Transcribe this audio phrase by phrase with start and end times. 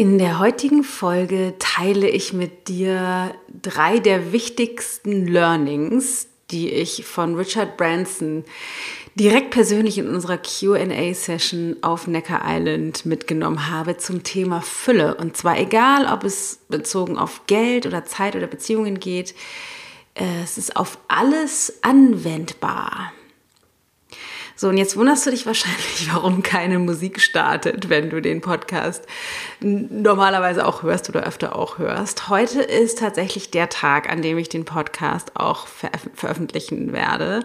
[0.00, 7.34] In der heutigen Folge teile ich mit dir drei der wichtigsten Learnings, die ich von
[7.34, 8.46] Richard Branson
[9.14, 15.16] direkt persönlich in unserer QA-Session auf Necker Island mitgenommen habe zum Thema Fülle.
[15.16, 19.34] Und zwar egal, ob es bezogen auf Geld oder Zeit oder Beziehungen geht,
[20.14, 23.12] es ist auf alles anwendbar.
[24.60, 29.06] So, und jetzt wunderst du dich wahrscheinlich, warum keine Musik startet, wenn du den Podcast
[29.60, 32.28] normalerweise auch hörst oder öfter auch hörst.
[32.28, 37.42] Heute ist tatsächlich der Tag, an dem ich den Podcast auch veröffentlichen werde.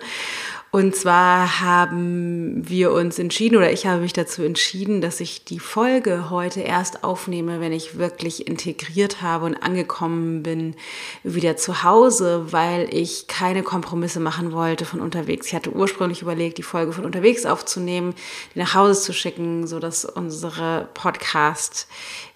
[0.72, 5.60] Und zwar haben wir uns entschieden oder ich habe mich dazu entschieden, dass ich die
[5.60, 10.76] Folge heute erst aufnehme, wenn ich wirklich integriert habe und angekommen bin
[11.24, 15.48] wieder zu Hause, weil ich keine Kompromisse machen wollte von unterwegs.
[15.48, 18.14] Ich hatte ursprünglich überlegt, die Folge von unterwegs aufzunehmen,
[18.54, 21.88] die nach Hause zu schicken, so dass unsere Podcast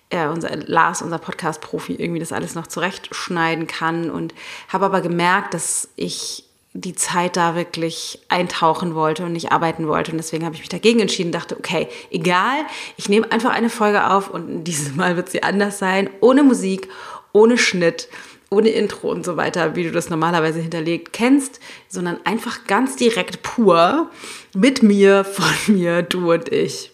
[0.09, 4.33] äh, unser Lars, unser Podcast-Profi, irgendwie das alles noch zurechtschneiden kann und
[4.69, 10.11] habe aber gemerkt, dass ich die Zeit da wirklich eintauchen wollte und nicht arbeiten wollte.
[10.11, 12.57] Und deswegen habe ich mich dagegen entschieden, dachte, okay, egal,
[12.95, 16.87] ich nehme einfach eine Folge auf und dieses Mal wird sie anders sein, ohne Musik,
[17.33, 18.07] ohne Schnitt,
[18.51, 23.41] ohne Intro und so weiter, wie du das normalerweise hinterlegt kennst, sondern einfach ganz direkt
[23.41, 24.09] pur
[24.55, 26.91] mit mir, von mir, du und ich.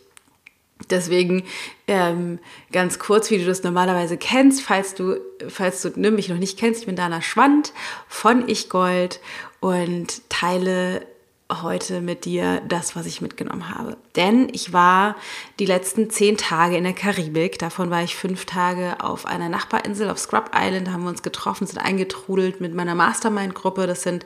[0.90, 1.44] Deswegen
[1.88, 2.40] ähm,
[2.72, 6.60] ganz kurz, wie du das normalerweise kennst, falls du, falls du ne, mich noch nicht
[6.60, 7.72] kennst, ich bin Dana Schwand
[8.08, 9.22] von Ich Gold
[9.66, 11.08] und teile
[11.52, 13.98] heute mit dir das, was ich mitgenommen habe.
[14.16, 15.16] Denn ich war
[15.58, 17.58] die letzten zehn Tage in der Karibik.
[17.58, 20.86] Davon war ich fünf Tage auf einer Nachbarinsel auf Scrub Island.
[20.86, 23.88] Da haben wir uns getroffen, sind eingetrudelt mit meiner Mastermind-Gruppe.
[23.88, 24.24] Das sind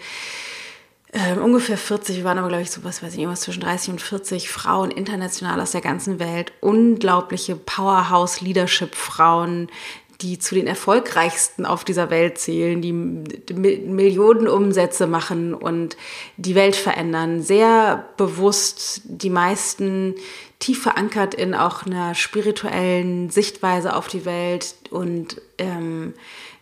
[1.13, 3.91] äh, ungefähr 40, wir waren aber, glaube ich, so was weiß ich, irgendwas zwischen 30
[3.91, 6.51] und 40 Frauen international aus der ganzen Welt.
[6.59, 9.69] Unglaubliche Powerhouse-Leadership-Frauen,
[10.21, 15.95] die zu den erfolgreichsten auf dieser Welt zählen, die Millionen Umsätze machen und
[16.35, 17.41] die Welt verändern.
[17.41, 20.15] Sehr bewusst, die meisten
[20.59, 26.13] tief verankert in auch einer spirituellen Sichtweise auf die Welt und ähm,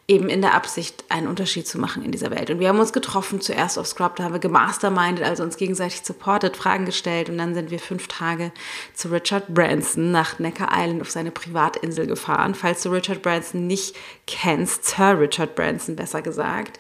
[0.10, 2.50] eben in der Absicht, einen Unterschied zu machen in dieser Welt.
[2.50, 6.02] Und wir haben uns getroffen, zuerst auf Scrub, da haben wir gemastermindet, also uns gegenseitig
[6.06, 8.54] supportet, Fragen gestellt und dann sind wir fünf Tage
[8.94, 12.56] zu Richard Branson nach Necker Island auf seine Privatinsel gefahren.
[12.56, 13.98] Falls du Richard Branson nicht
[14.28, 16.80] kennst, Sir Richard Branson besser gesagt,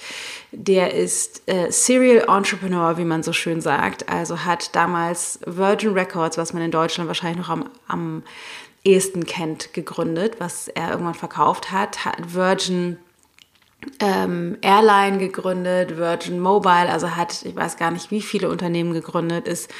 [0.53, 6.37] der ist äh, Serial Entrepreneur, wie man so schön sagt, also hat damals Virgin Records,
[6.37, 8.23] was man in Deutschland wahrscheinlich noch am, am
[8.85, 12.97] ehesten kennt, gegründet, was er irgendwann verkauft hat, hat Virgin
[13.99, 19.47] ähm, Airline gegründet, Virgin Mobile, also hat, ich weiß gar nicht, wie viele Unternehmen gegründet,
[19.47, 19.71] ist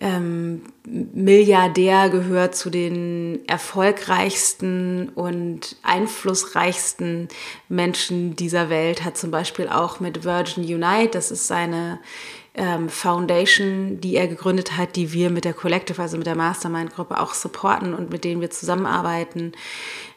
[0.00, 7.28] ähm, Milliardär, gehört zu den erfolgreichsten und einflussreichsten
[7.68, 11.98] Menschen dieser Welt, hat zum Beispiel auch mit Virgin Unite, das ist seine
[12.54, 17.20] ähm, Foundation, die er gegründet hat, die wir mit der Collective, also mit der Mastermind-Gruppe
[17.20, 19.52] auch supporten und mit denen wir zusammenarbeiten.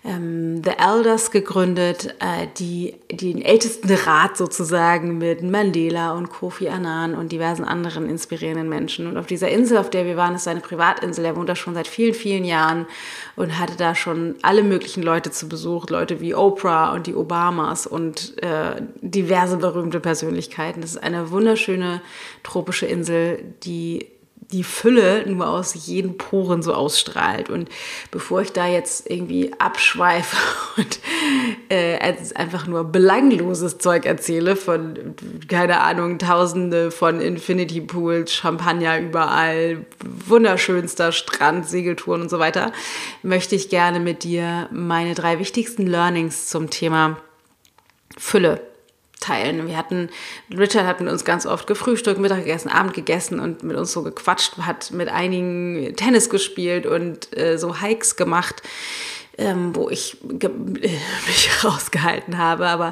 [0.03, 6.69] Ähm, The Elders gegründet, äh, die, die den ältesten Rat sozusagen mit Mandela und Kofi
[6.69, 9.05] Annan und diversen anderen inspirierenden Menschen.
[9.05, 11.23] Und auf dieser Insel, auf der wir waren, ist seine Privatinsel.
[11.23, 12.87] Er wohnt da schon seit vielen, vielen Jahren
[13.35, 17.85] und hatte da schon alle möglichen Leute zu Besuch, Leute wie Oprah und die Obamas
[17.85, 20.81] und äh, diverse berühmte Persönlichkeiten.
[20.81, 22.01] Das ist eine wunderschöne
[22.41, 24.07] tropische Insel, die
[24.51, 27.49] die Fülle nur aus jeden Poren so ausstrahlt.
[27.49, 27.69] Und
[28.11, 30.37] bevor ich da jetzt irgendwie abschweife
[30.77, 30.99] und
[31.69, 31.97] äh,
[32.35, 35.15] einfach nur belangloses Zeug erzähle von,
[35.47, 39.85] keine Ahnung, tausende von Infinity Pools, Champagner überall,
[40.27, 42.71] wunderschönster Strand, Segeltouren und so weiter,
[43.23, 47.17] möchte ich gerne mit dir meine drei wichtigsten Learnings zum Thema
[48.17, 48.70] Fülle
[49.21, 49.67] teilen.
[49.67, 50.09] Wir hatten,
[50.51, 54.03] Richard hat mit uns ganz oft gefrühstückt, Mittag gegessen, Abend gegessen und mit uns so
[54.03, 58.61] gequatscht, hat mit einigen Tennis gespielt und äh, so Hikes gemacht,
[59.37, 60.49] ähm, wo ich äh,
[61.27, 62.67] mich rausgehalten habe.
[62.67, 62.91] Aber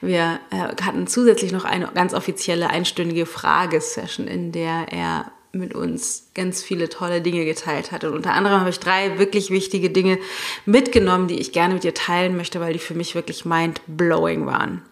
[0.00, 6.28] wir äh, hatten zusätzlich noch eine ganz offizielle einstündige Fragesession, in der er mit uns
[6.34, 8.04] ganz viele tolle Dinge geteilt hat.
[8.04, 10.18] Und unter anderem habe ich drei wirklich wichtige Dinge
[10.64, 14.82] mitgenommen, die ich gerne mit dir teilen möchte, weil die für mich wirklich mind-blowing waren.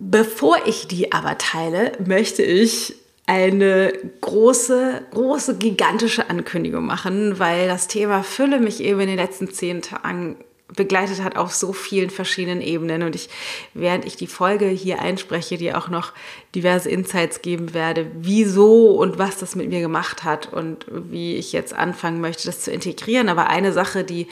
[0.00, 2.94] Bevor ich die aber teile, möchte ich
[3.26, 9.52] eine große, große, gigantische Ankündigung machen, weil das Thema Fülle mich eben in den letzten
[9.52, 10.36] zehn Tagen
[10.74, 13.28] begleitet hat auf so vielen verschiedenen Ebenen und ich,
[13.74, 16.12] während ich die Folge hier einspreche, dir auch noch
[16.54, 21.52] diverse Insights geben werde, wieso und was das mit mir gemacht hat und wie ich
[21.52, 23.28] jetzt anfangen möchte, das zu integrieren.
[23.28, 24.28] Aber eine Sache, die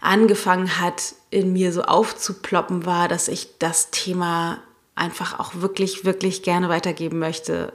[0.00, 4.62] angefangen hat, in mir so aufzuploppen, war, dass ich das Thema
[4.94, 7.72] einfach auch wirklich, wirklich gerne weitergeben möchte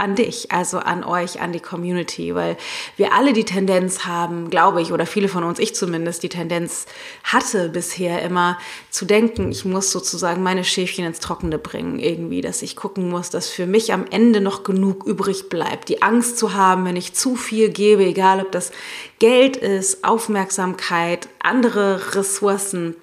[0.00, 2.56] an dich, also an euch, an die Community, weil
[2.96, 6.86] wir alle die Tendenz haben, glaube ich, oder viele von uns, ich zumindest, die Tendenz
[7.24, 8.58] hatte bisher immer
[8.90, 13.30] zu denken, ich muss sozusagen meine Schäfchen ins Trockene bringen, irgendwie, dass ich gucken muss,
[13.30, 15.88] dass für mich am Ende noch genug übrig bleibt.
[15.88, 18.70] Die Angst zu haben, wenn ich zu viel gebe, egal ob das
[19.18, 22.94] Geld ist, Aufmerksamkeit, andere Ressourcen,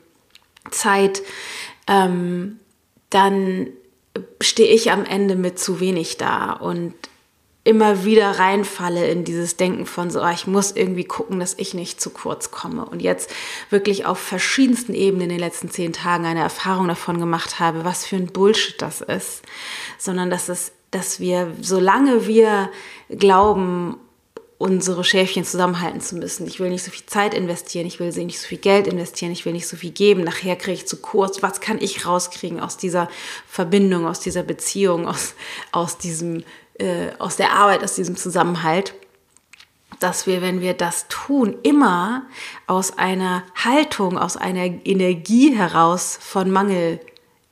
[0.72, 1.24] Zeit,
[1.88, 2.62] ähm,
[3.10, 3.68] dann
[4.42, 6.94] stehe ich am Ende mit zu wenig da und
[7.66, 11.74] immer wieder reinfalle in dieses Denken von so, ah, ich muss irgendwie gucken, dass ich
[11.74, 12.86] nicht zu kurz komme.
[12.86, 13.32] Und jetzt
[13.72, 18.06] wirklich auf verschiedensten Ebenen in den letzten zehn Tagen eine Erfahrung davon gemacht habe, was
[18.06, 19.42] für ein Bullshit das ist.
[19.98, 22.70] Sondern dass es, dass wir, solange wir
[23.10, 23.98] glauben,
[24.58, 26.48] unsere Schäfchen zusammenhalten zu müssen.
[26.48, 29.46] Ich will nicht so viel Zeit investieren, ich will nicht so viel Geld investieren, ich
[29.46, 30.24] will nicht so viel geben.
[30.24, 31.44] Nachher kriege ich zu kurz.
[31.44, 33.10] Was kann ich rauskriegen aus dieser
[33.48, 35.36] Verbindung, aus dieser Beziehung, aus,
[35.72, 36.44] aus, diesem,
[36.76, 38.94] äh, aus der Arbeit, aus diesem Zusammenhalt?
[40.00, 42.24] Dass wir, wenn wir das tun, immer
[42.68, 47.00] aus einer Haltung, aus einer Energie heraus von Mangel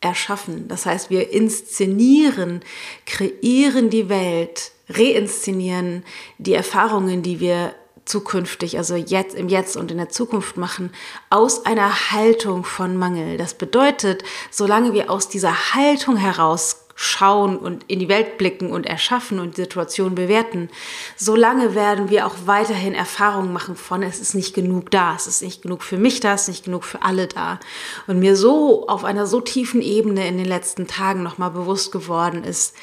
[0.03, 0.67] erschaffen.
[0.67, 2.61] Das heißt, wir inszenieren,
[3.05, 6.03] kreieren die Welt reinszenieren,
[6.37, 7.73] die Erfahrungen, die wir
[8.05, 10.91] zukünftig, also jetzt im Jetzt und in der Zukunft machen,
[11.29, 13.37] aus einer Haltung von Mangel.
[13.37, 16.72] Das bedeutet, solange wir aus dieser Haltung heraus
[17.03, 20.69] schauen und in die Welt blicken und erschaffen und die Situation bewerten,
[21.15, 25.41] solange werden wir auch weiterhin Erfahrungen machen von, es ist nicht genug da, es ist
[25.41, 27.59] nicht genug für mich da, es ist nicht genug für alle da.
[28.07, 32.43] Und mir so auf einer so tiefen Ebene in den letzten Tagen nochmal bewusst geworden
[32.43, 32.75] ist,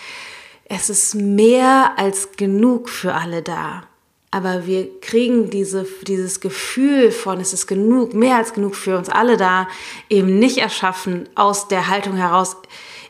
[0.67, 3.85] es ist mehr als genug für alle da.
[4.31, 9.09] Aber wir kriegen diese, dieses Gefühl von, es ist genug, mehr als genug für uns
[9.09, 9.67] alle da,
[10.09, 12.57] eben nicht erschaffen aus der Haltung heraus,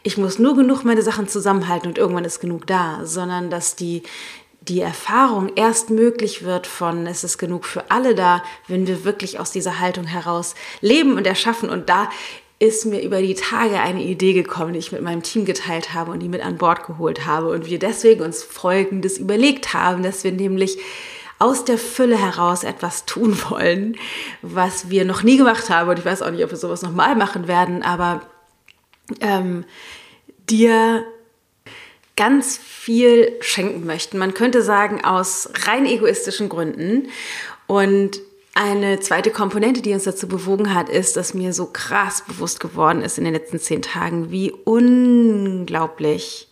[0.02, 4.02] ich muss nur genug meine Sachen zusammenhalten und irgendwann ist genug da, sondern dass die,
[4.62, 9.38] die Erfahrung erst möglich wird von, es ist genug für alle da, wenn wir wirklich
[9.38, 11.68] aus dieser Haltung heraus leben und erschaffen.
[11.68, 12.08] Und da
[12.58, 16.12] ist mir über die Tage eine Idee gekommen, die ich mit meinem Team geteilt habe
[16.12, 17.48] und die mit an Bord geholt habe.
[17.50, 20.78] Und wir deswegen uns Folgendes überlegt haben, dass wir nämlich
[21.38, 23.96] aus der Fülle heraus etwas tun wollen,
[24.42, 25.88] was wir noch nie gemacht haben.
[25.88, 28.20] Und ich weiß auch nicht, ob wir sowas nochmal machen werden, aber
[29.20, 29.64] ähm,
[30.48, 31.04] dir
[32.16, 34.18] ganz viel schenken möchten.
[34.18, 37.08] Man könnte sagen, aus rein egoistischen Gründen.
[37.66, 38.20] Und
[38.54, 43.00] eine zweite Komponente, die uns dazu bewogen hat, ist, dass mir so krass bewusst geworden
[43.00, 46.48] ist in den letzten zehn Tagen, wie unglaublich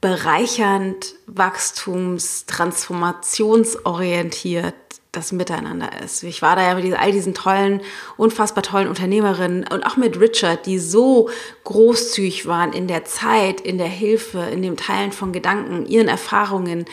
[0.00, 4.74] bereichernd, wachstums-, transformationsorientiert
[5.12, 6.22] das Miteinander ist.
[6.22, 7.80] Ich war da ja mit all diesen tollen,
[8.16, 11.30] unfassbar tollen Unternehmerinnen und auch mit Richard, die so
[11.64, 16.84] großzügig waren in der Zeit, in der Hilfe, in dem Teilen von Gedanken, ihren Erfahrungen,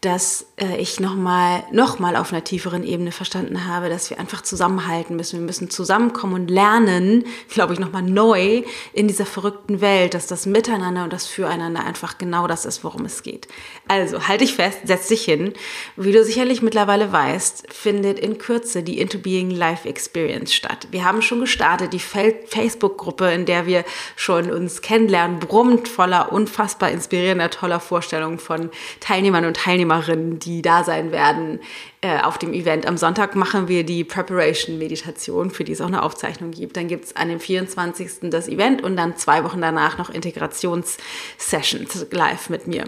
[0.00, 4.42] dass äh, ich nochmal noch mal auf einer tieferen Ebene verstanden habe, dass wir einfach
[4.42, 5.40] zusammenhalten müssen.
[5.40, 8.62] Wir müssen zusammenkommen und lernen, glaube ich, nochmal neu
[8.92, 13.04] in dieser verrückten Welt, dass das Miteinander und das Füreinander einfach genau das ist, worum
[13.06, 13.48] es geht.
[13.88, 15.52] Also halt dich fest, setz dich hin.
[15.96, 20.86] Wie du sicherlich mittlerweile weißt, findet in Kürze die Into Being Life Experience statt.
[20.92, 23.84] Wir haben schon gestartet, die Facebook-Gruppe, in der wir
[24.14, 28.70] schon uns kennenlernen, brummt voller unfassbar inspirierender, toller Vorstellungen von
[29.00, 31.60] Teilnehmern und Teilnehmern Teilnehmerinnen, die da sein werden
[32.00, 32.86] äh, auf dem Event.
[32.86, 36.76] Am Sonntag machen wir die Preparation-Meditation, für die es auch eine Aufzeichnung gibt.
[36.76, 38.30] Dann gibt es an dem 24.
[38.30, 42.84] das Event und dann zwei Wochen danach noch Integrations-Sessions live mit mir.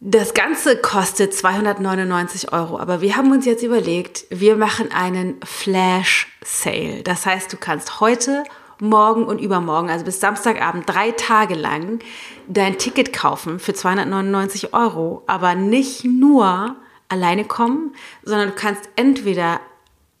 [0.00, 6.28] Das Ganze kostet 299 Euro, aber wir haben uns jetzt überlegt, wir machen einen Flash
[6.44, 7.02] Sale.
[7.02, 8.44] Das heißt, du kannst heute
[8.80, 12.00] morgen und übermorgen, also bis Samstagabend, drei Tage lang
[12.46, 16.76] dein Ticket kaufen für 299 Euro, aber nicht nur
[17.08, 19.60] alleine kommen, sondern du kannst entweder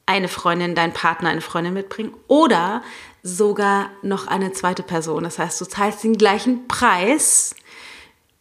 [0.06, 2.82] eine Freundin, deinen Partner, eine Freundin mitbringen oder
[3.22, 5.24] sogar noch eine zweite Person.
[5.24, 7.54] Das heißt, du zahlst den gleichen Preis,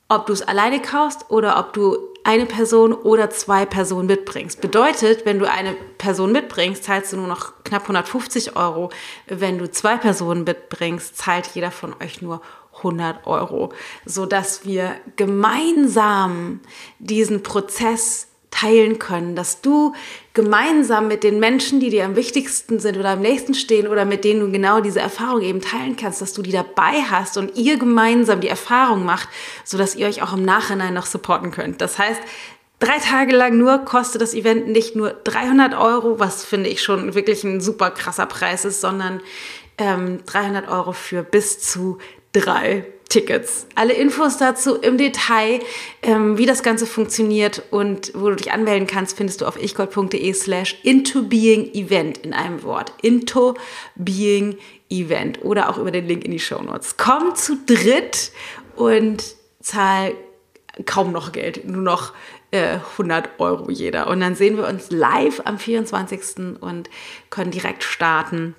[0.10, 4.60] ob du es alleine kaufst oder ob du eine Person oder zwei Personen mitbringst.
[4.60, 8.90] Bedeutet, wenn du eine Person mitbringst, zahlst du nur noch knapp 150 Euro.
[9.28, 12.42] Wenn du zwei Personen mitbringst, zahlt jeder von euch nur
[12.78, 13.72] 100 Euro,
[14.06, 16.60] sodass wir gemeinsam
[17.00, 18.28] diesen Prozess
[18.60, 19.94] teilen können, dass du
[20.34, 24.24] gemeinsam mit den Menschen, die dir am wichtigsten sind oder am nächsten stehen oder mit
[24.24, 27.78] denen du genau diese Erfahrung eben teilen kannst, dass du die dabei hast und ihr
[27.78, 29.30] gemeinsam die Erfahrung macht,
[29.64, 31.82] sodass ihr euch auch im Nachhinein noch supporten könnt.
[31.82, 32.22] Das heißt,
[32.80, 37.14] drei Tage lang nur kostet das Event nicht nur 300 Euro, was finde ich schon
[37.14, 39.22] wirklich ein super krasser Preis ist, sondern
[39.78, 42.00] ähm, 300 Euro für bis zu
[42.32, 43.68] drei Tickets.
[43.76, 45.60] Alle Infos dazu im Detail,
[46.02, 50.34] ähm, wie das Ganze funktioniert und wo du dich anmelden kannst, findest du auf ichgold.de
[50.34, 52.94] slash into being event in einem Wort.
[53.02, 53.56] Into
[53.96, 54.58] being
[54.90, 56.98] event oder auch über den Link in die Show Notes.
[56.98, 58.32] Komm zu dritt
[58.76, 59.24] und
[59.62, 60.14] zahl
[60.86, 62.14] kaum noch Geld, nur noch
[62.52, 64.08] äh, 100 Euro jeder.
[64.08, 66.60] Und dann sehen wir uns live am 24.
[66.62, 66.90] und
[67.30, 68.56] können direkt starten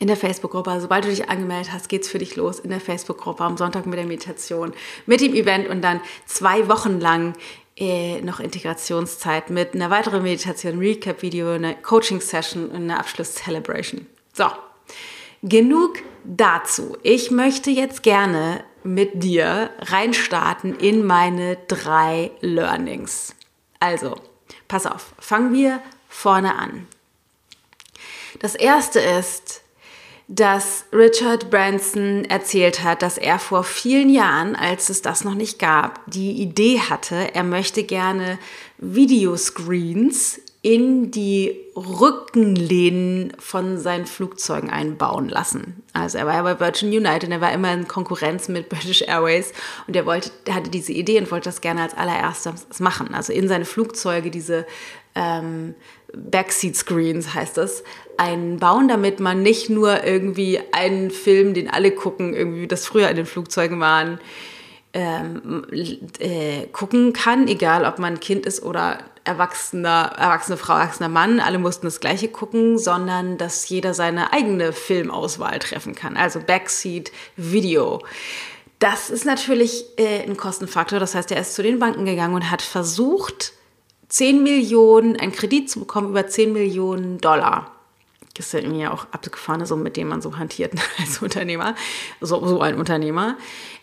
[0.00, 0.70] in der Facebook-Gruppe.
[0.70, 3.86] Also sobald du dich angemeldet hast, geht's für dich los in der Facebook-Gruppe am Sonntag
[3.86, 4.72] mit der Meditation,
[5.06, 7.34] mit dem Event und dann zwei Wochen lang
[7.76, 14.06] äh, noch Integrationszeit mit einer weiteren Meditation, Recap-Video, einer Coaching-Session und einer Abschluss-Celebration.
[14.32, 14.46] So,
[15.42, 16.96] genug dazu.
[17.02, 23.34] Ich möchte jetzt gerne mit dir reinstarten in meine drei Learnings.
[23.80, 24.16] Also,
[24.66, 26.86] pass auf, fangen wir vorne an.
[28.38, 29.62] Das erste ist,
[30.32, 35.58] dass Richard Branson erzählt hat, dass er vor vielen Jahren, als es das noch nicht
[35.58, 38.38] gab, die Idee hatte, er möchte gerne
[38.78, 45.82] Videoscreens in die Rückenlehnen von seinen Flugzeugen einbauen lassen.
[45.94, 49.52] Also er war ja bei Virgin United, er war immer in Konkurrenz mit British Airways
[49.88, 53.14] und er wollte, er hatte diese Idee und wollte das gerne als allererstes machen.
[53.14, 54.64] Also in seine Flugzeuge diese
[55.16, 55.74] ähm,
[56.14, 57.84] Backseat Screens heißt das,
[58.16, 63.08] einbauen, damit man nicht nur irgendwie einen Film, den alle gucken, irgendwie wie das früher
[63.08, 64.20] in den Flugzeugen waren,
[64.92, 65.66] ähm,
[66.18, 71.58] äh, gucken kann, egal ob man Kind ist oder erwachsener, erwachsene Frau, erwachsener Mann, alle
[71.58, 76.16] mussten das gleiche gucken, sondern dass jeder seine eigene Filmauswahl treffen kann.
[76.16, 78.02] Also Backseat Video.
[78.80, 80.98] Das ist natürlich äh, ein Kostenfaktor.
[80.98, 83.52] Das heißt, er ist zu den Banken gegangen und hat versucht,
[84.10, 87.70] 10 Millionen, einen Kredit zu bekommen über 10 Millionen Dollar.
[88.34, 91.74] Das ist ja irgendwie auch abgefahrene Summe, mit dem man so hantiert als Unternehmer,
[92.20, 93.36] so, so ein Unternehmer.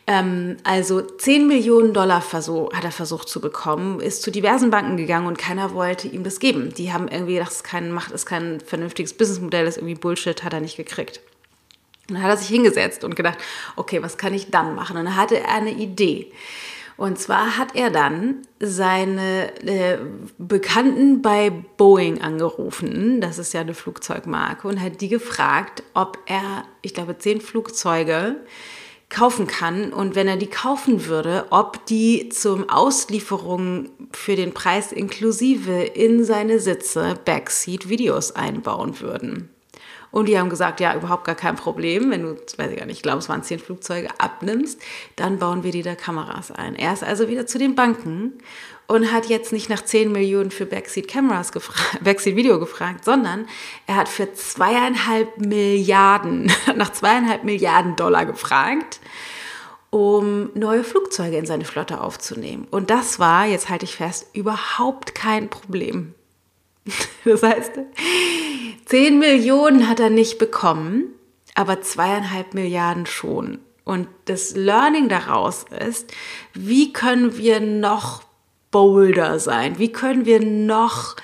[0.06, 4.98] Ähm, also 10 Millionen Dollar versuch, hat er versucht zu bekommen, ist zu diversen Banken
[4.98, 6.74] gegangen und keiner wollte ihm das geben.
[6.74, 10.54] Die haben irgendwie gedacht, es kein, macht es kein vernünftiges Businessmodell, ist irgendwie Bullshit, hat
[10.54, 11.22] er nicht gekriegt.
[12.10, 13.38] Und dann hat er sich hingesetzt und gedacht,
[13.76, 14.98] okay, was kann ich dann machen?
[14.98, 16.32] Und dann hatte er eine Idee.
[16.98, 20.00] Und zwar hat er dann seine äh,
[20.40, 26.66] Bekannten bei Boeing angerufen, das ist ja eine Flugzeugmarke, und hat die gefragt, ob er,
[26.82, 28.38] ich glaube, zehn Flugzeuge
[29.10, 29.94] kaufen kann.
[29.94, 36.24] Und wenn er die kaufen würde, ob die zum Auslieferung für den Preis inklusive in
[36.24, 39.50] seine Sitze Backseat Videos einbauen würden.
[40.18, 42.10] Und die haben gesagt, ja, überhaupt gar kein Problem.
[42.10, 44.82] Wenn du, weiß ich gar nicht, ich glaube, es waren zehn Flugzeuge, abnimmst,
[45.16, 46.76] dann bauen wir dir da Kameras ein.
[46.76, 48.34] Er ist also wieder zu den Banken
[48.88, 53.46] und hat jetzt nicht nach 10 Millionen für Backseat Cameras gefragt, Backseat Video gefragt, sondern
[53.86, 59.00] er hat für zweieinhalb Milliarden, nach zweieinhalb Milliarden Dollar gefragt,
[59.92, 62.66] um neue Flugzeuge in seine Flotte aufzunehmen.
[62.72, 66.16] Und das war, jetzt halte ich fest, überhaupt kein Problem.
[67.26, 67.74] Das heißt,
[68.86, 71.14] 10 Millionen hat er nicht bekommen,
[71.56, 73.60] aber zweieinhalb Milliarden schon.
[73.84, 76.12] Und das Learning daraus ist,
[76.54, 78.24] wie können wir noch
[78.72, 79.80] bolder sein?
[79.80, 81.16] Wie können wir noch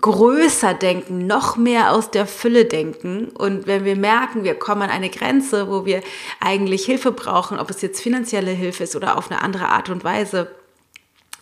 [0.00, 3.28] größer denken, noch mehr aus der Fülle denken.
[3.28, 6.02] Und wenn wir merken, wir kommen an eine Grenze, wo wir
[6.40, 10.04] eigentlich Hilfe brauchen, ob es jetzt finanzielle Hilfe ist oder auf eine andere Art und
[10.04, 10.50] Weise,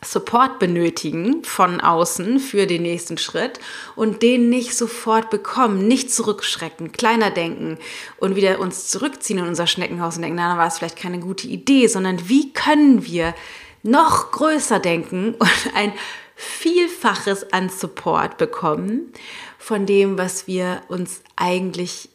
[0.05, 3.61] Support benötigen von außen für den nächsten Schritt
[3.95, 7.79] und den nicht sofort bekommen, nicht zurückschrecken, kleiner denken
[8.19, 11.47] und wieder uns zurückziehen in unser Schneckenhaus und denken, na, war es vielleicht keine gute
[11.47, 13.35] Idee, sondern wie können wir
[13.83, 15.93] noch größer denken und ein
[16.35, 19.13] Vielfaches an Support bekommen
[19.59, 22.09] von dem, was wir uns eigentlich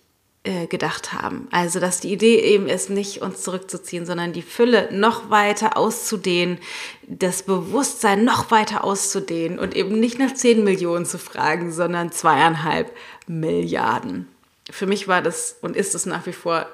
[0.47, 1.49] äh, gedacht haben.
[1.51, 6.57] Also, dass die Idee eben ist, nicht uns zurückzuziehen, sondern die Fülle noch weiter auszudehnen,
[7.05, 12.95] das Bewusstsein noch weiter auszudehnen und eben nicht nach 10 Millionen zu fragen, sondern zweieinhalb
[13.27, 14.29] Milliarden.
[14.71, 16.65] Für mich war das und ist es nach wie vor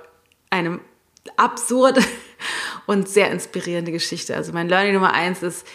[0.52, 0.80] eine
[1.36, 2.02] absurde
[2.86, 4.36] und sehr inspirierende Geschichte.
[4.36, 5.66] Also mein Learning Nummer eins ist,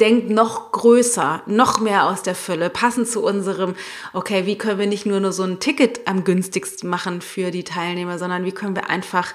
[0.00, 3.74] denkt noch größer, noch mehr aus der Fülle, passend zu unserem,
[4.12, 7.64] okay, wie können wir nicht nur, nur so ein Ticket am günstigsten machen für die
[7.64, 9.34] Teilnehmer, sondern wie können wir einfach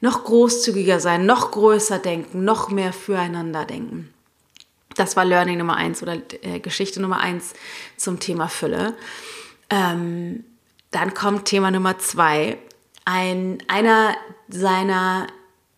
[0.00, 4.12] noch großzügiger sein, noch größer denken, noch mehr füreinander denken.
[4.96, 7.54] Das war Learning Nummer eins oder äh, Geschichte Nummer eins
[7.96, 8.94] zum Thema Fülle.
[9.70, 10.44] Ähm,
[10.90, 12.58] dann kommt Thema Nummer zwei.
[13.04, 14.14] Ein, einer
[14.48, 15.26] seiner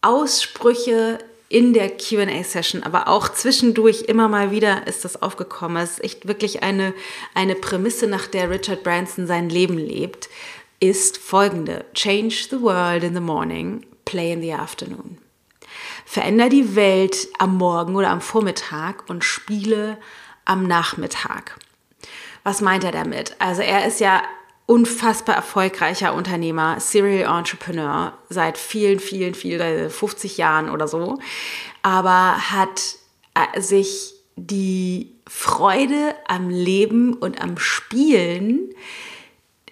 [0.02, 5.82] Aussprüche in der QA-Session, aber auch zwischendurch immer mal wieder ist das aufgekommen.
[5.82, 6.92] Es ist echt wirklich eine,
[7.34, 10.28] eine Prämisse, nach der Richard Branson sein Leben lebt,
[10.80, 11.84] ist folgende.
[11.94, 15.18] Change the world in the morning, play in the afternoon.
[16.04, 19.98] Veränder die Welt am Morgen oder am Vormittag und spiele
[20.44, 21.58] am Nachmittag.
[22.44, 23.34] Was meint er damit?
[23.38, 24.22] Also er ist ja
[24.66, 31.18] unfassbar erfolgreicher Unternehmer, Serial Entrepreneur seit vielen, vielen, vielen, 50 Jahren oder so,
[31.82, 32.96] aber hat
[33.34, 38.74] äh, sich die Freude am Leben und am Spielen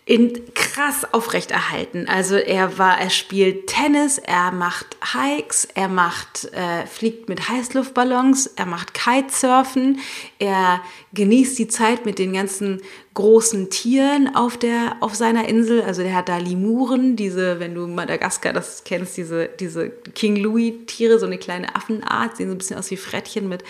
[0.07, 2.07] in krass aufrechterhalten.
[2.09, 8.49] Also er war, er spielt Tennis, er macht Hikes, er macht, äh, fliegt mit Heißluftballons,
[8.49, 10.01] er macht Kitesurfen,
[10.39, 10.83] er
[11.15, 12.83] genießt die Zeit mit den ganzen
[13.15, 15.81] großen Tieren auf der, auf seiner Insel.
[15.81, 20.75] Also der hat da Limuren, diese, wenn du Madagaskar das kennst, diese, diese King Louis
[20.87, 23.65] Tiere, so eine kleine Affenart, sehen so ein bisschen aus wie Frettchen mit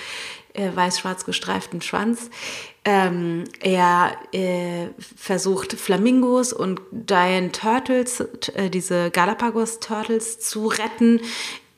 [0.54, 2.30] äh, weiß-schwarz gestreiftem Schwanz.
[2.84, 8.20] Ähm, er äh, versucht Flamingos und Giant Turtles,
[8.54, 11.20] äh, diese Galapagos Turtles zu retten.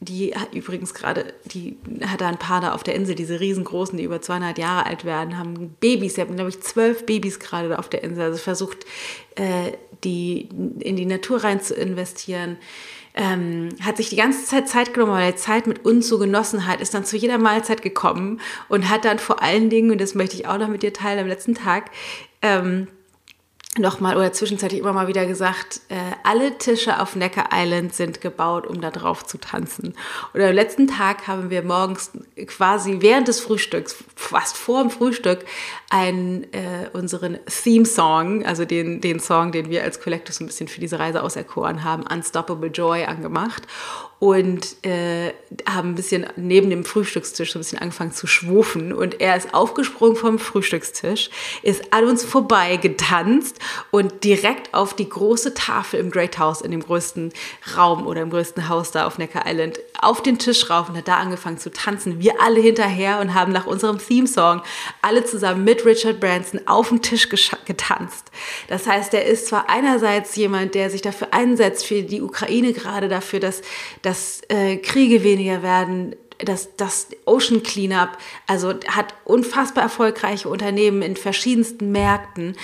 [0.01, 3.97] Die hat übrigens gerade, die hat da ein paar da auf der Insel, diese riesengroßen,
[3.97, 6.15] die über 200 Jahre alt werden, haben Babys.
[6.15, 8.25] Sie haben, glaube ich, zwölf Babys gerade da auf der Insel.
[8.25, 8.85] Also versucht,
[9.37, 9.73] äh,
[10.05, 10.49] die
[10.81, 12.59] in die Natur rein zu investieren
[13.17, 16.67] ähm, hat sich die ganze Zeit Zeit genommen, weil er Zeit mit uns so genossen
[16.67, 20.15] hat, ist dann zu jeder Mahlzeit gekommen und hat dann vor allen Dingen, und das
[20.15, 21.91] möchte ich auch noch mit dir teilen am letzten Tag,
[22.43, 22.89] ähm,
[23.79, 28.67] nochmal oder zwischenzeitlich immer mal wieder gesagt, äh, alle Tische auf Necker Island sind gebaut,
[28.67, 29.95] um da drauf zu tanzen.
[30.33, 32.11] Und am letzten Tag haben wir morgens
[32.47, 35.45] quasi während des Frühstücks, fast vor dem Frühstück,
[35.91, 40.81] einen, äh, unseren Theme-Song, also den, den Song, den wir als Collectus ein bisschen für
[40.81, 43.63] diese Reise auserkoren haben, Unstoppable Joy angemacht
[44.19, 45.35] und äh,
[45.69, 48.93] haben ein bisschen neben dem Frühstückstisch so ein bisschen angefangen zu schwufen.
[48.93, 51.29] Und er ist aufgesprungen vom Frühstückstisch,
[51.63, 53.59] ist an uns vorbei getanzt
[53.91, 57.33] und direkt auf die große Tafel im Great House in dem größten
[57.77, 61.09] Raum oder im größten Haus da auf Necker Island auf den Tisch rauf und hat
[61.09, 62.21] da angefangen zu tanzen.
[62.21, 64.63] Wir alle hinterher und haben nach unserem Theme-Song
[65.03, 68.31] alle zusammen mit Richard Branson auf den Tisch getanzt.
[68.69, 73.09] Das heißt, er ist zwar einerseits jemand, der sich dafür einsetzt, für die Ukraine gerade
[73.09, 73.63] dafür, dass,
[74.03, 78.11] dass äh, Kriege weniger werden, das, das Ocean Cleanup,
[78.47, 82.57] also hat unfassbar erfolgreiche Unternehmen in verschiedensten Märkten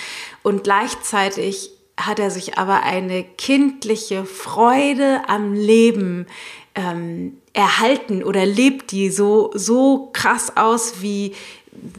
[0.42, 6.26] und gleichzeitig hat er sich aber eine kindliche Freude am Leben
[6.74, 11.35] ähm, erhalten oder lebt die so, so krass aus wie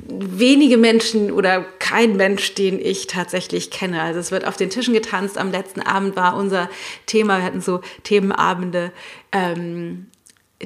[0.08, 4.02] wenige Menschen oder kein Mensch, den ich tatsächlich kenne.
[4.02, 5.38] Also es wird auf den Tischen getanzt.
[5.38, 6.70] Am letzten Abend war unser
[7.06, 8.92] Thema, wir hatten so Themenabende.
[9.32, 10.08] Ähm,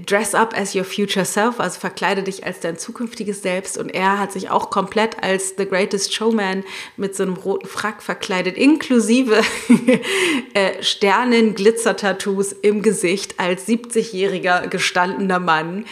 [0.05, 3.77] Dress up as your future self, also verkleide dich als dein zukünftiges Selbst.
[3.77, 6.63] Und er hat sich auch komplett als The Greatest Showman
[6.97, 9.41] mit so einem roten Frack verkleidet, inklusive
[10.53, 15.85] äh, Sternen, Glitzer-Tattoos im Gesicht als 70-jähriger gestandener Mann.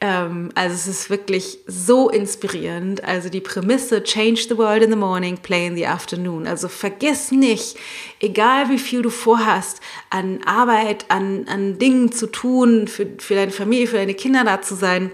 [0.00, 3.02] Ähm, also es ist wirklich so inspirierend.
[3.02, 6.46] Also die Prämisse, change the world in the morning, play in the afternoon.
[6.46, 7.76] Also vergiss nicht,
[8.20, 9.80] egal wie viel du vorhast,
[10.10, 14.62] an Arbeit, an, an Dingen zu tun, für, für deine Familie, für deine Kinder da
[14.62, 15.10] zu sein,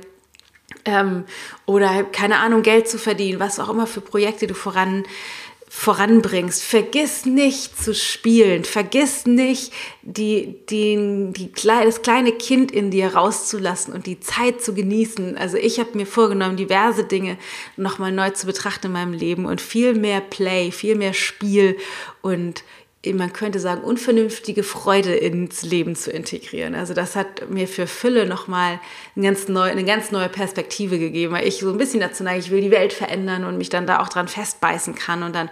[0.85, 1.25] ähm,
[1.67, 5.05] oder keine Ahnung, Geld zu verdienen, was auch immer für Projekte du voran
[5.77, 6.63] voranbringst.
[6.63, 8.63] Vergiss nicht zu spielen.
[8.63, 14.73] Vergiss nicht, die, die, die, das kleine Kind in dir rauszulassen und die Zeit zu
[14.73, 15.37] genießen.
[15.37, 17.37] Also ich habe mir vorgenommen, diverse Dinge
[17.77, 21.77] nochmal neu zu betrachten in meinem Leben und viel mehr Play, viel mehr Spiel
[22.23, 22.63] und
[23.13, 26.75] man könnte sagen, unvernünftige Freude ins Leben zu integrieren.
[26.75, 28.81] Also das hat mir für Fülle nochmal
[29.15, 32.41] eine ganz, neue, eine ganz neue Perspektive gegeben, weil ich so ein bisschen dazu neige,
[32.41, 35.51] ich will die Welt verändern und mich dann da auch dran festbeißen kann und dann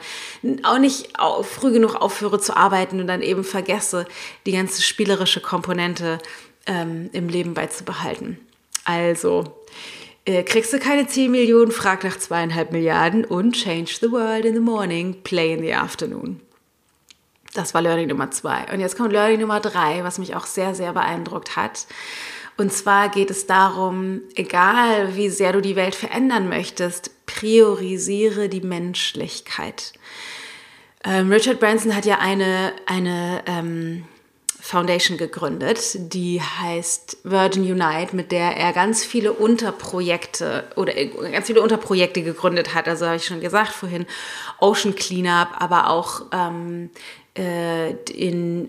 [0.63, 1.11] auch nicht
[1.43, 4.07] früh genug aufhöre zu arbeiten und dann eben vergesse,
[4.47, 6.19] die ganze spielerische Komponente
[6.67, 8.39] ähm, im Leben beizubehalten.
[8.85, 9.45] Also,
[10.25, 14.55] äh, kriegst du keine 10 Millionen, frag nach zweieinhalb Milliarden und change the world in
[14.55, 16.41] the morning, play in the afternoon.
[17.55, 18.65] Das war Learning Nummer zwei.
[18.73, 21.87] Und jetzt kommt Learning Nummer drei, was mich auch sehr, sehr beeindruckt hat.
[22.57, 28.61] Und zwar geht es darum, egal wie sehr du die Welt verändern möchtest, priorisiere die
[28.61, 29.93] Menschlichkeit.
[31.05, 34.05] Ähm, Richard Branson hat ja eine, eine ähm,
[34.61, 41.49] Foundation gegründet, die heißt Virgin Unite, mit der er ganz viele Unterprojekte oder äh, ganz
[41.49, 42.87] viele Unterprojekte gegründet hat.
[42.87, 44.07] Also habe ich schon gesagt vorhin,
[44.61, 48.69] Ocean Cleanup, aber auch ähm, äh, in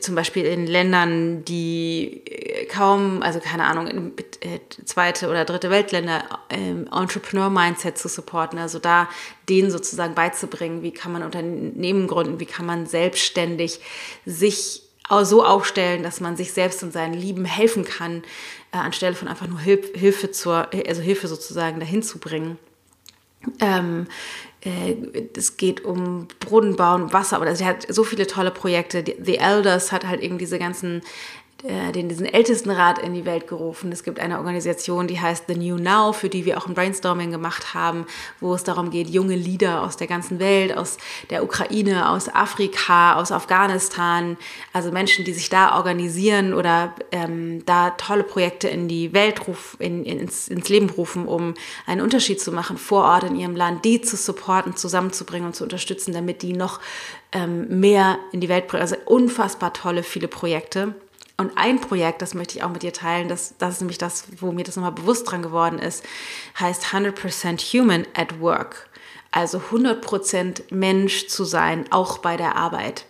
[0.00, 2.22] zum Beispiel in Ländern, die
[2.70, 9.08] kaum, also keine Ahnung, äh, zweite oder dritte Weltländer ähm, Entrepreneur-Mindset zu supporten, also da
[9.48, 13.80] denen sozusagen beizubringen, wie kann man Unternehmen gründen, wie kann man selbstständig
[14.26, 14.82] sich
[15.22, 18.22] so aufstellen, dass man sich selbst und seinen Lieben helfen kann,
[18.72, 22.58] äh, anstelle von einfach nur Hilf Hilfe zur, also Hilfe sozusagen dahin zu bringen.
[23.60, 29.04] Ähm, äh, es geht um Brunnen bauen, Wasser, aber sie hat so viele tolle Projekte.
[29.04, 31.02] The Elders hat halt eben diese ganzen äh,
[31.62, 33.90] den, diesen Ältestenrat in die Welt gerufen.
[33.90, 37.32] Es gibt eine Organisation, die heißt The New Now, für die wir auch ein Brainstorming
[37.32, 38.06] gemacht haben,
[38.38, 40.98] wo es darum geht, junge Leader aus der ganzen Welt, aus
[41.30, 44.36] der Ukraine, aus Afrika, aus Afghanistan,
[44.72, 49.80] also Menschen, die sich da organisieren oder ähm, da tolle Projekte in die Welt rufen,
[49.80, 51.54] in, ins, ins Leben rufen, um
[51.86, 55.64] einen Unterschied zu machen vor Ort in ihrem Land, die zu supporten, zusammenzubringen und zu
[55.64, 56.78] unterstützen, damit die noch
[57.32, 58.82] ähm, mehr in die Welt bringen.
[58.82, 60.94] Also unfassbar tolle, viele Projekte.
[61.40, 64.24] Und ein Projekt, das möchte ich auch mit dir teilen, das, das ist nämlich das,
[64.40, 66.04] wo mir das nochmal bewusst dran geworden ist,
[66.58, 68.88] heißt 100% Human at Work.
[69.30, 73.04] Also 100% Mensch zu sein, auch bei der Arbeit.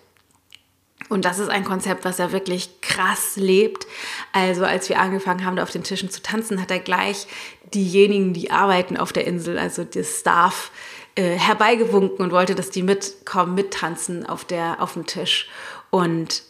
[1.08, 3.86] Und das ist ein Konzept, was er wirklich krass lebt.
[4.32, 7.28] Also als wir angefangen haben, da auf den Tischen zu tanzen, hat er gleich
[7.72, 10.70] diejenigen, die arbeiten auf der Insel, also das Staff,
[11.14, 15.48] äh, herbeigewunken und wollte, dass die mitkommen, mittanzen auf, der, auf dem Tisch.
[15.88, 16.42] Und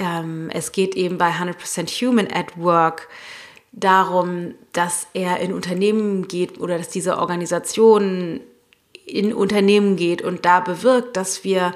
[0.00, 3.08] ähm, es geht eben bei 100% Human at Work
[3.70, 8.40] darum, dass er in Unternehmen geht oder dass diese Organisation
[9.10, 11.72] in Unternehmen geht und da bewirkt, dass wir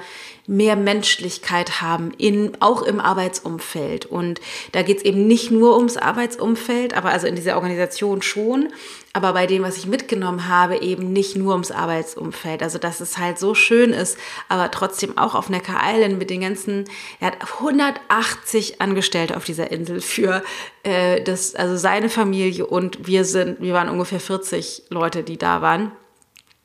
[0.46, 4.04] mehr Menschlichkeit haben, in, auch im Arbeitsumfeld.
[4.06, 4.40] Und
[4.72, 8.68] da geht es eben nicht nur ums Arbeitsumfeld, aber also in dieser Organisation schon,
[9.14, 12.62] aber bei dem, was ich mitgenommen habe, eben nicht nur ums Arbeitsumfeld.
[12.62, 14.18] Also dass es halt so schön ist,
[14.48, 16.84] aber trotzdem auch auf Necker Island mit den ganzen,
[17.20, 20.42] er hat 180 Angestellte auf dieser Insel für
[20.82, 25.62] äh, das, also seine Familie und wir sind, wir waren ungefähr 40 Leute, die da
[25.62, 25.92] waren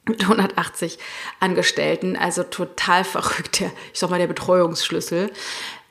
[0.07, 0.97] mit 180
[1.39, 5.31] Angestellten, also total verrückt, der, ich sag mal, der Betreuungsschlüssel.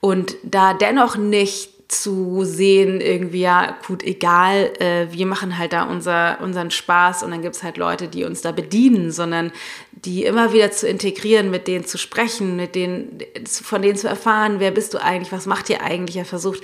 [0.01, 5.85] Und da dennoch nicht zu sehen, irgendwie, ja, gut, egal, äh, wir machen halt da
[5.85, 9.53] unser, unseren Spaß und dann gibt es halt Leute, die uns da bedienen, sondern
[9.93, 14.61] die immer wieder zu integrieren, mit denen zu sprechen, mit denen, von denen zu erfahren,
[14.61, 16.19] wer bist du eigentlich, was macht ihr eigentlich?
[16.19, 16.63] Er versucht,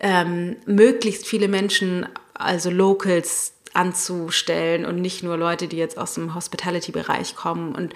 [0.00, 6.34] ähm, möglichst viele Menschen, also Locals, anzustellen und nicht nur Leute, die jetzt aus dem
[6.34, 7.94] Hospitality-Bereich kommen und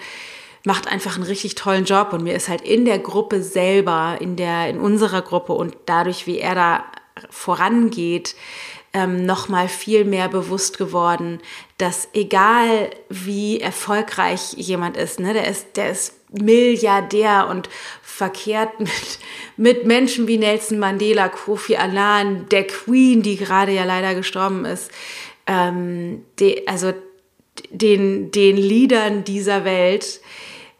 [0.65, 2.13] macht einfach einen richtig tollen Job.
[2.13, 6.25] Und mir ist halt in der Gruppe selber, in der, in unserer Gruppe und dadurch,
[6.25, 6.83] wie er da
[7.29, 8.35] vorangeht,
[8.93, 11.41] ähm, noch mal viel mehr bewusst geworden,
[11.77, 17.69] dass egal wie erfolgreich jemand ist, ne, der ist, der ist Milliardär und
[18.01, 19.19] verkehrt mit,
[19.57, 24.91] mit Menschen wie Nelson Mandela, Kofi Annan, der Queen, die gerade ja leider gestorben ist,
[25.47, 26.93] ähm, de, also
[27.69, 30.21] den, den Liedern dieser Welt,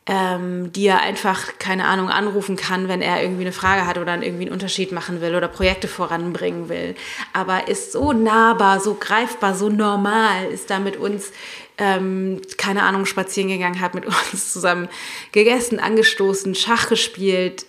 [0.06, 4.22] ähm, die er einfach, keine Ahnung, anrufen kann, wenn er irgendwie eine Frage hat oder
[4.22, 6.96] irgendwie einen Unterschied machen will oder Projekte voranbringen will.
[7.32, 11.32] Aber ist so nahbar, so greifbar, so normal, ist da mit uns,
[11.78, 14.90] ähm, keine Ahnung, spazieren gegangen, hat mit uns zusammen
[15.32, 17.66] gegessen, angestoßen, Schach gespielt,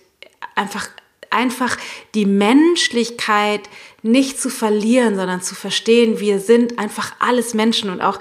[0.57, 0.88] einfach,
[1.35, 1.77] einfach
[2.14, 3.68] die Menschlichkeit
[4.03, 8.18] nicht zu verlieren, sondern zu verstehen, wir sind einfach alles Menschen und auch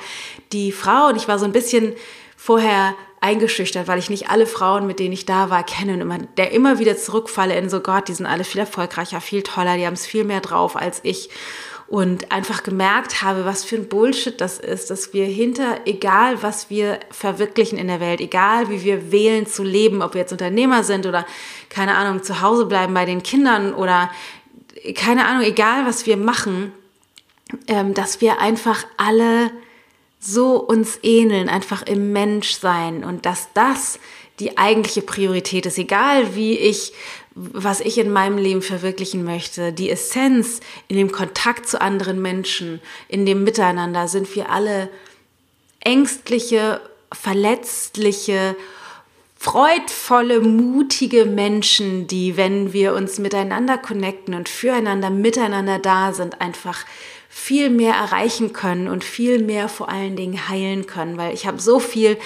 [0.52, 1.08] die Frau.
[1.08, 1.93] Und ich war so ein bisschen
[2.38, 6.17] vorher eingeschüchtert, weil ich nicht alle Frauen, mit denen ich da war, kenne und immer,
[6.17, 9.86] der immer wieder zurückfalle in so Gott, die sind alle viel erfolgreicher, viel toller, die
[9.86, 11.30] haben es viel mehr drauf als ich
[11.93, 16.71] und einfach gemerkt habe, was für ein Bullshit das ist, dass wir hinter, egal was
[16.71, 20.84] wir verwirklichen in der Welt, egal wie wir wählen zu leben, ob wir jetzt Unternehmer
[20.84, 21.23] sind oder
[21.69, 24.10] keine Ahnung, zu Hause bleiben bei den Kindern oder
[24.95, 26.71] keine Ahnung, egal was wir machen,
[27.67, 29.51] ähm, dass wir einfach alle
[30.23, 33.99] so uns ähneln, einfach im Menschsein und dass das
[34.39, 36.93] die eigentliche Priorität ist, egal wie ich,
[37.36, 42.81] was ich in meinem Leben verwirklichen möchte, die Essenz in dem Kontakt zu anderen Menschen,
[43.07, 44.89] in dem Miteinander sind wir alle
[45.81, 46.81] ängstliche,
[47.12, 48.55] verletzliche,
[49.38, 56.86] freudvolle, mutige Menschen, die, wenn wir uns miteinander connecten und füreinander, miteinander da sind, einfach
[57.35, 61.59] viel mehr erreichen können und viel mehr vor allen Dingen heilen können, weil ich habe
[61.59, 62.17] so viel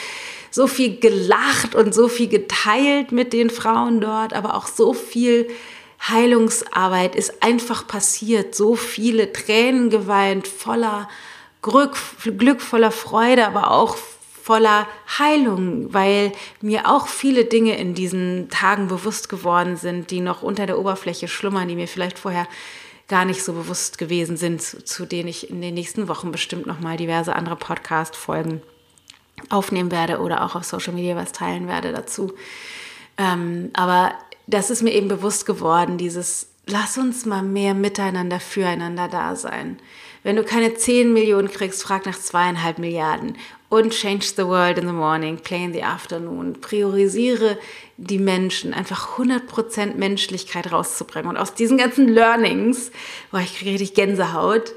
[0.51, 5.47] so viel gelacht und so viel geteilt mit den Frauen dort, aber auch so viel
[6.01, 11.07] Heilungsarbeit ist einfach passiert, so viele Tränen geweint, voller
[11.61, 11.95] Glück,
[12.37, 13.95] Glück voller Freude, aber auch
[14.43, 14.87] voller
[15.19, 20.65] Heilung, weil mir auch viele Dinge in diesen Tagen bewusst geworden sind, die noch unter
[20.65, 22.47] der Oberfläche schlummern, die mir vielleicht vorher
[23.07, 26.65] gar nicht so bewusst gewesen sind, zu, zu denen ich in den nächsten Wochen bestimmt
[26.65, 28.61] nochmal diverse andere Podcast-Folgen
[29.49, 32.33] aufnehmen werde oder auch auf Social Media was teilen werde dazu.
[33.17, 34.13] Ähm, aber
[34.47, 39.79] das ist mir eben bewusst geworden, dieses lass uns mal mehr miteinander, füreinander da sein.
[40.27, 43.37] Wenn du keine 10 Millionen kriegst, frag nach zweieinhalb Milliarden.
[43.69, 46.59] Und change the world in the morning, play in the afternoon.
[46.59, 47.57] Priorisiere
[47.95, 51.29] die Menschen, einfach 100% Menschlichkeit rauszubringen.
[51.29, 52.91] Und aus diesen ganzen Learnings,
[53.31, 54.73] boah, ich kriege richtig Gänsehaut,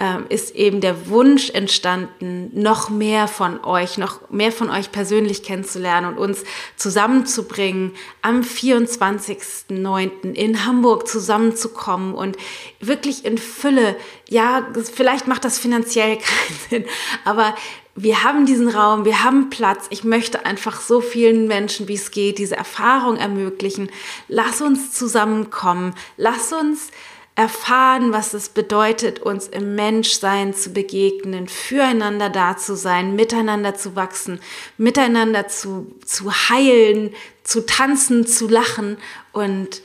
[0.00, 5.42] ähm, ist eben der Wunsch entstanden, noch mehr von euch, noch mehr von euch persönlich
[5.42, 6.42] kennenzulernen und uns
[6.76, 10.32] zusammenzubringen, am 24.09.
[10.32, 12.38] in Hamburg zusammenzukommen und
[12.80, 13.94] wirklich in Fülle,
[14.26, 16.84] ja, vielleicht macht das finanziell keinen Sinn,
[17.26, 17.54] aber
[17.94, 19.86] wir haben diesen Raum, wir haben Platz.
[19.90, 23.90] Ich möchte einfach so vielen Menschen, wie es geht, diese Erfahrung ermöglichen.
[24.28, 25.94] Lass uns zusammenkommen.
[26.16, 26.90] Lass uns
[27.40, 33.96] erfahren, was es bedeutet, uns im Menschsein zu begegnen, füreinander da zu sein, miteinander zu
[33.96, 34.40] wachsen,
[34.76, 38.98] miteinander zu, zu heilen, zu tanzen, zu lachen
[39.32, 39.80] und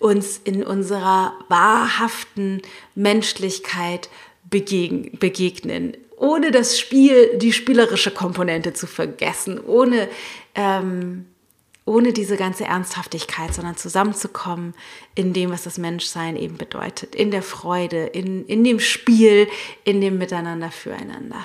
[0.00, 2.60] uns in unserer wahrhaften
[2.96, 4.08] Menschlichkeit
[4.50, 10.08] begegnen, ohne das Spiel, die spielerische Komponente zu vergessen, ohne
[10.56, 11.26] ähm,
[11.88, 14.74] ohne diese ganze Ernsthaftigkeit, sondern zusammenzukommen
[15.14, 19.48] in dem, was das Menschsein eben bedeutet, in der Freude, in, in dem Spiel,
[19.84, 21.44] in dem Miteinander füreinander.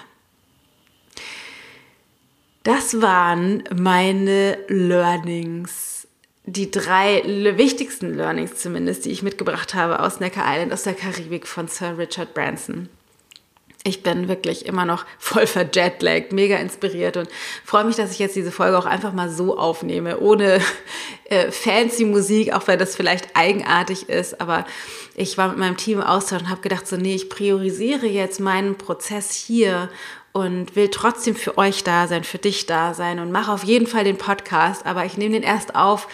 [2.63, 6.07] Das waren meine Learnings,
[6.45, 7.23] die drei
[7.57, 11.97] wichtigsten Learnings zumindest, die ich mitgebracht habe aus Necker Island, aus der Karibik von Sir
[11.97, 12.89] Richard Branson
[13.85, 17.27] ich bin wirklich immer noch voll verjetlaggt, mega inspiriert und
[17.65, 20.61] freue mich, dass ich jetzt diese Folge auch einfach mal so aufnehme, ohne
[21.25, 24.39] äh, fancy Musik, auch wenn das vielleicht eigenartig ist.
[24.39, 24.65] Aber
[25.15, 28.39] ich war mit meinem Team im Austausch und habe gedacht, so, nee, ich priorisiere jetzt
[28.39, 29.89] meinen Prozess hier
[30.31, 33.85] und will trotzdem für euch da sein, für dich da sein und mache auf jeden
[33.85, 36.07] Fall den Podcast, aber ich nehme den erst auf,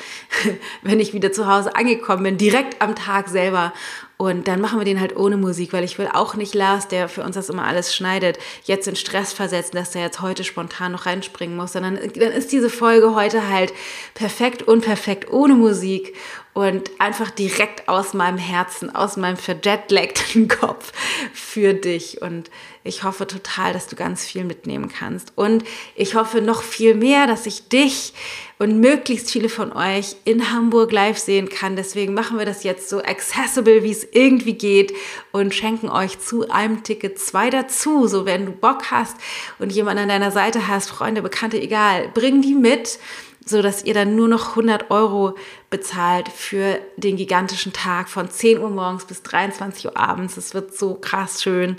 [0.82, 3.74] wenn ich wieder zu Hause angekommen bin, direkt am Tag selber
[4.22, 7.08] und dann machen wir den halt ohne Musik, weil ich will auch nicht Lars, der
[7.08, 10.92] für uns das immer alles schneidet, jetzt in Stress versetzen, dass der jetzt heute spontan
[10.92, 13.72] noch reinspringen muss, sondern dann ist diese Folge heute halt
[14.16, 16.18] perfekt, unperfekt, ohne Musik
[16.54, 20.92] und einfach direkt aus meinem Herzen, aus meinem verjetlagten Kopf
[21.34, 22.22] für dich.
[22.22, 22.52] Und
[22.84, 25.32] ich hoffe total, dass du ganz viel mitnehmen kannst.
[25.36, 25.64] Und
[25.96, 28.14] ich hoffe noch viel mehr, dass ich dich
[28.60, 31.78] und möglichst viele von euch in Hamburg live sehen kann.
[31.78, 34.94] Deswegen machen wir das jetzt so accessible, wie es irgendwie geht
[35.32, 38.06] und schenken euch zu einem Ticket zwei dazu.
[38.08, 39.16] So, wenn du Bock hast
[39.60, 43.00] und jemand an deiner Seite hast, Freunde, Bekannte, egal, bring die mit
[43.46, 45.36] so dass ihr dann nur noch 100 Euro
[45.72, 50.38] bezahlt für den gigantischen Tag von 10 Uhr morgens bis 23 Uhr abends.
[50.38, 51.78] Es wird so krass schön.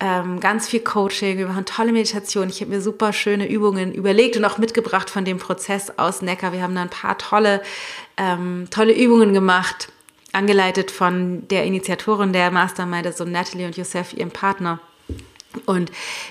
[0.00, 2.48] Ähm, ganz viel Coaching, wir machen tolle Meditation.
[2.48, 6.52] Ich habe mir super schöne Übungen überlegt und auch mitgebracht von dem Prozess aus Neckar.
[6.52, 7.62] Wir haben da ein paar tolle,
[8.16, 9.90] ähm, tolle Übungen gemacht,
[10.30, 14.78] angeleitet von der Initiatorin der Mastermind, so Natalie und Josef, ihrem Partner.
[15.66, 15.90] Und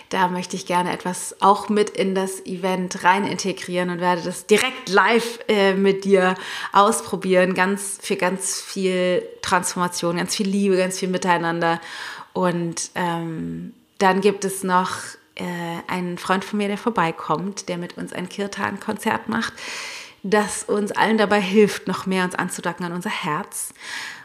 [0.10, 4.46] da möchte ich gerne etwas auch mit in das Event rein integrieren und werde das
[4.46, 6.36] direkt live äh, mit dir
[6.72, 7.54] ausprobieren.
[7.54, 11.82] Ganz für ganz viel Transformation, ganz viel Liebe, ganz viel Miteinander.
[12.38, 14.92] Und ähm, dann gibt es noch
[15.34, 15.44] äh,
[15.88, 19.54] einen Freund von mir, der vorbeikommt, der mit uns ein Kirtan-Konzert macht,
[20.22, 23.74] das uns allen dabei hilft, noch mehr uns anzudocken an unser Herz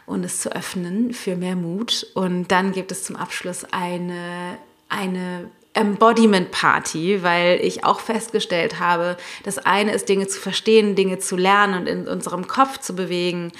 [0.05, 2.05] und es zu öffnen für mehr Mut.
[2.13, 9.17] Und dann gibt es zum Abschluss eine eine Embodiment Party, weil ich auch festgestellt habe,
[9.41, 13.51] das eine ist Dinge zu verstehen, Dinge zu lernen und in unserem Kopf zu bewegen,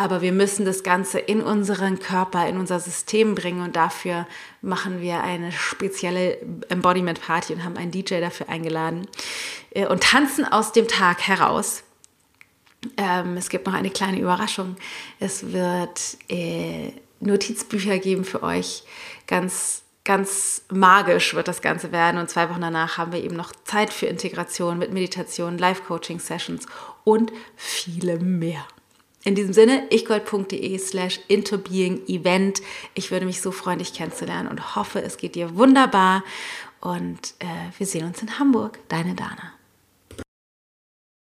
[0.00, 4.26] aber wir müssen das Ganze in unseren Körper, in unser System bringen und dafür
[4.62, 6.38] machen wir eine spezielle
[6.70, 9.06] Embodiment Party und haben einen DJ dafür eingeladen
[9.72, 11.82] äh, und tanzen aus dem Tag heraus.
[12.96, 14.76] Ähm, es gibt noch eine kleine Überraschung.
[15.18, 18.84] Es wird äh, Notizbücher geben für euch,
[19.26, 22.18] ganz ganz magisch wird das Ganze werden.
[22.18, 26.64] Und zwei Wochen danach haben wir eben noch Zeit für Integration mit Meditation, Live-Coaching-Sessions
[27.04, 28.64] und viele mehr.
[29.22, 32.62] In diesem Sinne, ichgold.de slash interbeing-event.
[32.94, 36.24] Ich würde mich so freuen, dich kennenzulernen und hoffe, es geht dir wunderbar.
[36.80, 37.44] Und äh,
[37.76, 38.78] wir sehen uns in Hamburg.
[38.88, 39.59] Deine Dana.